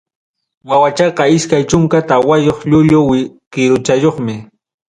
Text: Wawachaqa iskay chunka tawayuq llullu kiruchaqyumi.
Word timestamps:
Wawachaqa 0.69 1.23
iskay 1.37 1.63
chunka 1.69 1.97
tawayuq 2.09 2.59
llullu 2.69 2.99
kiruchaqyumi. 3.51 4.35